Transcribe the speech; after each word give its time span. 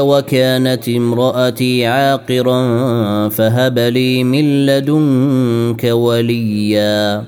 وكانت 0.00 0.88
امرأتي 0.88 1.86
عاقرا 1.86 3.28
فهب 3.28 3.78
لي 3.78 4.24
من 4.24 4.66
لدنك 4.66 5.84
وليا 5.84 7.24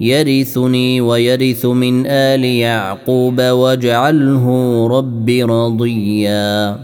يرثني 0.00 1.00
ويرث 1.00 1.66
من 1.66 2.06
آل 2.06 2.44
يعقوب 2.44 3.40
واجعله 3.40 4.46
رب 4.90 5.28
رضيا 5.28 6.78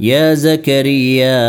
يا 0.00 0.34
زكريا 0.34 1.40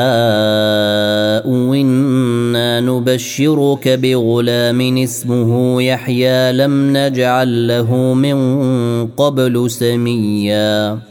إنا 1.45 2.79
نبشرك 2.79 3.87
بغلام 3.87 4.97
اسمه 4.97 5.81
يحيى 5.81 6.51
لم 6.51 6.97
نجعل 6.97 7.67
له 7.67 8.13
من 8.13 8.37
قبل 9.07 9.71
سميا 9.71 11.10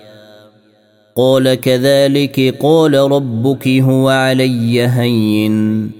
قال 1.15 1.53
كذلك 1.53 2.55
قال 2.61 2.93
ربك 2.93 3.67
هو 3.67 4.09
علي 4.09 4.87
هين 4.87 5.91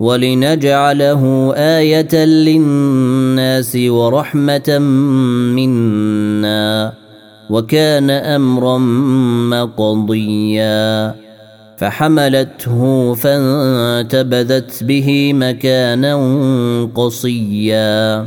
ولنجعله 0.00 1.52
آية 1.56 2.24
للناس 2.24 3.76
ورحمة 3.76 4.78
منا 5.58 6.92
وكان 7.50 8.10
أمرا 8.10 8.78
مقضيا 9.50 11.14
فحملته 11.78 13.14
فانتبذت 13.14 14.84
به 14.84 15.32
مكانا 15.34 16.14
قصيا 16.94 18.26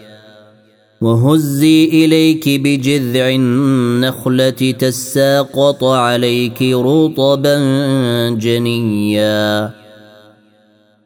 وهزي 1.01 1.85
إليك 1.85 2.49
بجذع 2.49 3.29
النخلة 3.29 4.49
تساقط 4.49 5.83
عليك 5.83 6.61
رطبا 6.61 7.57
جنيا. 8.29 9.71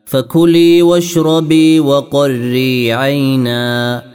فكلي 0.05 0.81
واشربي 0.81 1.79
وقري 1.79 2.93
عينا. 2.93 4.14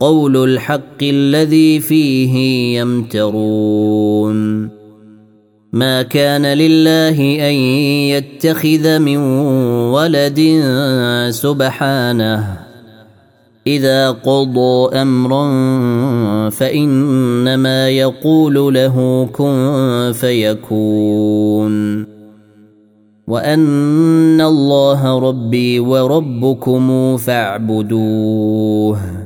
قول 0.00 0.36
الحق 0.36 1.02
الذي 1.02 1.80
فيه 1.80 2.34
يمترون. 2.80 4.68
ما 5.72 6.02
كان 6.02 6.46
لله 6.46 7.48
أن 7.48 7.54
يتخذ 7.54 8.98
من 8.98 9.16
ولد 9.92 10.40
سبحانه. 11.30 12.58
إذا 13.66 14.10
قضى 14.10 15.02
أمرا 15.02 15.50
فإنما 16.50 17.88
يقول 17.88 18.74
له 18.74 19.28
كن 19.32 20.12
فيكون. 20.14 22.06
وأن 23.28 24.40
الله 24.40 25.18
ربي 25.18 25.80
وربكم 25.80 27.16
فاعبدوه. 27.16 29.25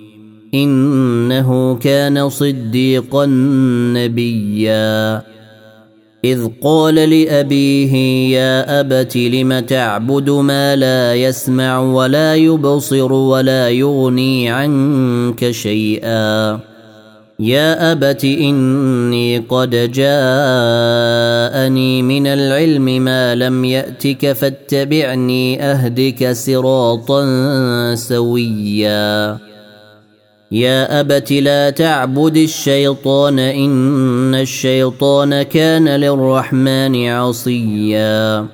إنه 0.53 1.75
كان 1.75 2.29
صديقا 2.29 3.25
نبيا. 3.95 5.21
إذ 6.25 6.47
قال 6.63 6.95
لأبيه 6.95 7.93
يا 8.37 8.79
أبت 8.79 9.17
لم 9.17 9.59
تعبد 9.59 10.29
ما 10.29 10.75
لا 10.75 11.15
يسمع 11.15 11.79
ولا 11.79 12.35
يبصر 12.35 13.13
ولا 13.13 13.69
يغني 13.69 14.49
عنك 14.49 15.51
شيئا؟ 15.51 16.59
يا 17.39 17.91
أبت 17.91 18.25
إني 18.25 19.37
قد 19.37 19.69
جاءني 19.69 20.11
من 22.01 22.27
العلم 22.27 22.85
ما 22.85 23.35
لم 23.35 23.65
يأتك 23.65 24.31
فاتبعني 24.31 25.63
أهدك 25.63 26.31
صراطا 26.31 27.25
سويا. 27.95 29.50
يا 30.51 30.99
أبت 30.99 31.31
لا 31.31 31.69
تعبد 31.69 32.37
الشيطان 32.37 33.39
إن 33.39 34.35
الشيطان 34.35 35.41
كان 35.41 35.87
للرحمن 35.87 37.07
عصيا. 37.07 38.45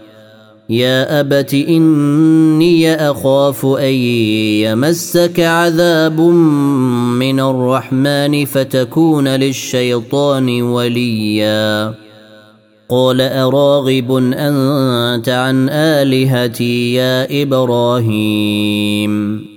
يا 0.70 1.20
أبت 1.20 1.54
إني 1.54 2.96
أخاف 2.96 3.66
أن 3.66 3.94
يمسك 4.64 5.40
عذاب 5.40 6.22
من 6.22 7.40
الرحمن 7.40 8.46
فتكون 8.46 9.28
للشيطان 9.28 10.62
وليا. 10.62 11.94
قال 12.90 13.22
أراغب 13.22 14.12
أنت 14.38 15.30
عن 15.30 15.70
آلهتي 15.70 16.94
يا 16.94 17.42
إبراهيم. 17.42 19.57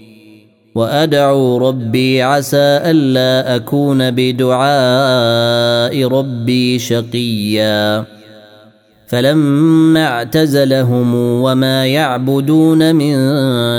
وأدعو 0.75 1.57
ربي 1.57 2.21
عسى 2.21 2.57
ألا 2.57 3.55
أكون 3.55 4.11
بدعاء 4.11 6.07
ربي 6.07 6.79
شقيا. 6.79 8.05
فلما 9.07 10.07
اعتزلهم 10.07 11.15
وما 11.15 11.85
يعبدون 11.85 12.95
من 12.95 13.13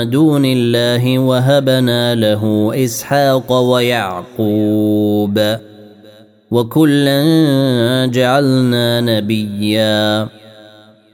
دون 0.09 0.45
الله 0.45 1.19
وهبنا 1.19 2.15
له 2.15 2.71
إسحاق 2.75 3.51
ويعقوب. 3.51 5.55
وكلا 6.51 7.25
جعلنا 8.13 9.01
نبيا. 9.01 10.27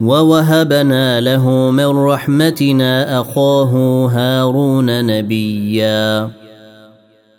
ووهبنا 0.00 1.20
له 1.20 1.70
من 1.70 1.86
رحمتنا 1.86 3.20
اخاه 3.20 3.72
هارون 4.06 5.06
نبيا 5.06 6.30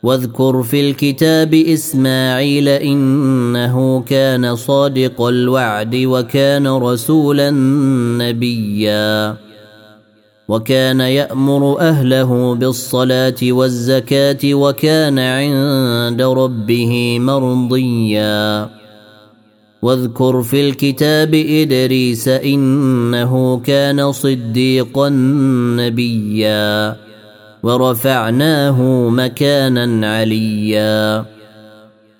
واذكر 0.03 0.63
في 0.63 0.89
الكتاب 0.89 1.53
اسماعيل 1.53 2.67
انه 2.69 4.01
كان 4.01 4.55
صادق 4.55 5.21
الوعد 5.21 5.95
وكان 5.95 6.67
رسولا 6.67 7.49
نبيا 8.19 9.35
وكان 10.47 10.99
يامر 10.99 11.79
اهله 11.79 12.55
بالصلاه 12.55 13.35
والزكاه 13.43 14.53
وكان 14.53 15.19
عند 15.19 16.21
ربه 16.21 17.17
مرضيا 17.19 18.80
واذكر 19.81 20.41
في 20.41 20.69
الكتاب 20.69 21.33
إدريس 21.33 22.27
إنه 22.27 23.59
كان 23.59 24.11
صديقا 24.11 25.09
نبيا 25.79 26.95
ورفعناه 27.63 29.09
مكانا 29.09 30.17
عليا. 30.17 31.25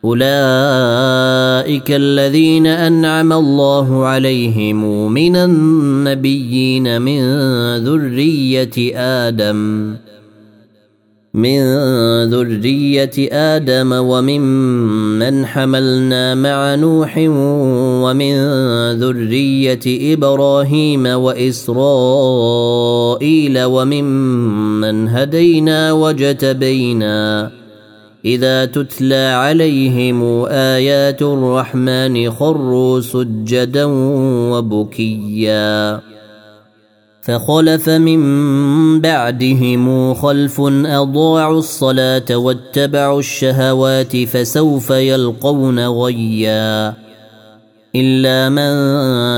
أولئك 0.06 1.92
الذين 1.92 2.68
أنعم 2.68 3.34
الله 3.34 4.06
عليهم 4.06 5.12
من 5.12 5.36
النبيين 5.36 7.02
من 7.02 7.22
ذرية 7.78 8.98
آدم. 8.98 9.96
من 11.34 11.60
ذرية 12.30 13.12
آدم 13.32 13.92
وممن 13.92 15.46
حملنا 15.46 16.36
مع 16.36 16.76
نوح 16.76 17.18
ومن 18.04 18.36
ذرية 19.00 20.14
إبراهيم 20.14 21.06
وإسرائيل 21.06 21.64
وممن 23.64 25.08
هدينا 25.08 25.92
وجتبينا. 25.92 27.52
إذا 28.26 28.66
تتلى 28.66 29.28
عليهم 29.34 30.46
آيات 30.46 31.22
الرحمن 31.22 32.32
خروا 32.32 33.00
سجدا 33.00 33.86
وبكيا. 34.52 36.02
فخلف 37.22 37.90
من 37.90 38.22
بعدهم 39.02 40.14
خلف 40.14 40.62
أضاعوا 40.86 41.60
الصلاة 41.60 42.36
واتبعوا 42.36 43.20
الشهوات 43.20 44.18
فسوف 44.18 44.90
يلقون 44.90 45.88
غيا. 45.88 46.94
إلا 47.96 48.50
من 48.50 48.72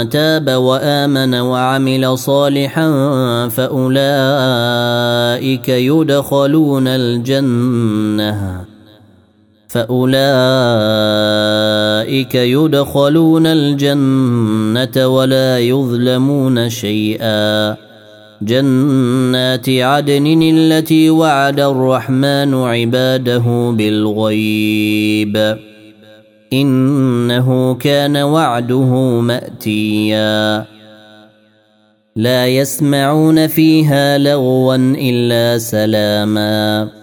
تاب 0.10 0.50
وآمن 0.50 1.34
وعمل 1.34 2.18
صالحا 2.18 2.90
فأولئك 3.48 4.10
يدخلون 5.70 6.88
الجنة. 6.88 8.73
فأولئك 9.74 10.15
يدخلون 12.36 13.48
الجنة 13.48 15.08
ولا 15.08 15.60
يظلمون 15.60 16.70
شيئا. 16.70 17.75
جنات 18.42 19.70
عدن 19.70 20.42
التي 20.42 21.10
وعد 21.10 21.60
الرحمن 21.60 22.53
عباده 22.53 23.74
بالغيب. 23.77 25.58
إنه 26.53 27.74
كان 27.74 28.18
وعده 28.18 29.20
مأتيا. 29.20 30.65
لا 32.15 32.48
يسمعون 32.48 33.48
فيها 33.48 34.18
لغوا 34.18 34.75
إلا 34.75 35.58
سلاما. 35.58 37.02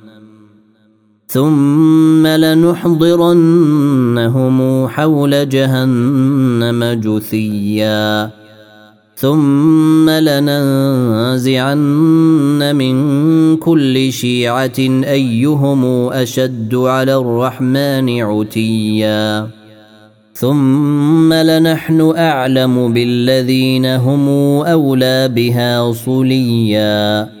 ثم 1.31 2.27
لنحضرنهم 2.27 2.87
حول 4.87 5.49
جهنم 5.49 6.83
جثيا. 6.83 8.29
ثم 9.15 10.09
لننزعن 10.09 11.79
من 12.75 12.95
كل 13.57 14.11
شيعة 14.11 14.79
أيهم 15.03 15.85
أشد 16.09 16.75
على 16.75 17.15
الرحمن 17.15 18.21
عتيا. 18.21 19.47
ثم 20.33 21.33
لنحن 21.33 22.13
أعلم 22.17 22.93
بالذين 22.93 23.85
هم 23.85 24.29
أولى 24.65 25.27
بها 25.27 25.91
صليا. 25.91 27.40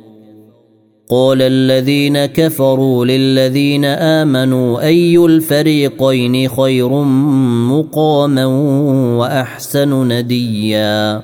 قال 1.11 1.41
الذين 1.41 2.25
كفروا 2.25 3.05
للذين 3.05 3.85
آمنوا 3.85 4.81
أي 4.81 5.17
الفريقين 5.17 6.49
خير 6.49 6.89
مقاما 7.69 8.45
وأحسن 9.17 10.07
نديا 10.07 11.21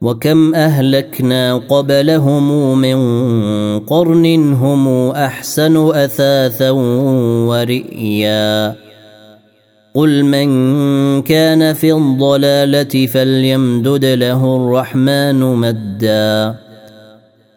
وكم 0.00 0.54
أهلكنا 0.54 1.54
قبلهم 1.54 2.78
من 2.78 2.98
قرن 3.80 4.52
هم 4.52 5.10
أحسن 5.10 5.90
أثاثا 5.90 6.70
ورئيا 7.48 8.74
قل 9.94 10.24
من 10.24 10.48
كان 11.22 11.72
في 11.72 11.92
الضلالة 11.92 13.06
فليمدد 13.06 14.04
له 14.04 14.56
الرحمن 14.56 15.40
مدا 15.40 16.63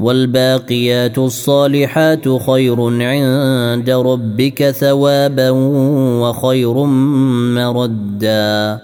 والباقيات 0.00 1.18
الصالحات 1.18 2.28
خير 2.28 3.02
عند 3.02 3.90
ربك 3.90 4.70
ثوابا 4.70 5.50
وخير 6.20 6.74
مردا. 7.54 8.78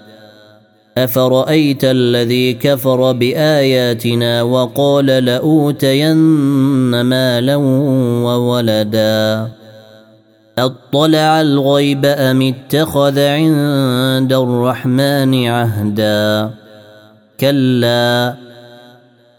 أفرأيت 0.97 1.83
الذي 1.83 2.53
كفر 2.53 3.11
بآياتنا 3.11 4.41
وقال 4.41 5.05
لأوتين 5.05 6.15
مالا 7.01 7.55
وولدا؟ 8.25 9.47
أطلع 10.57 11.41
الغيب 11.41 12.05
أم 12.05 12.41
اتخذ 12.41 13.19
عند 13.19 14.33
الرحمن 14.33 15.47
عهدا؟ 15.47 16.49
كلا 17.39 18.35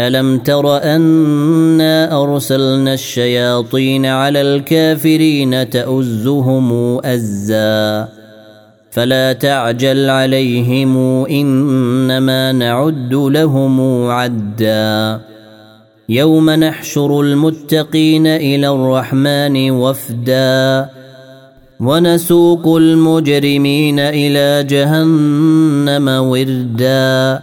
ألم 0.00 0.38
تر 0.38 0.82
أنا 0.82 2.22
أرسلنا 2.22 2.94
الشياطين 2.94 4.06
على 4.06 4.40
الكافرين 4.40 5.70
تؤزهم 5.70 6.98
أزا 7.04 8.08
فلا 8.90 9.32
تعجل 9.32 10.10
عليهم 10.10 10.96
إنما 11.26 12.52
نعد 12.52 13.14
لهم 13.14 14.06
عدا 14.10 15.20
يوم 16.08 16.50
نحشر 16.50 17.20
المتقين 17.20 18.26
إلى 18.26 18.68
الرحمن 18.68 19.70
وفدا 19.70 20.88
ونسوق 21.80 22.76
المجرمين 22.76 23.98
إلى 23.98 24.64
جهنم 24.64 26.08
وردا 26.08 27.42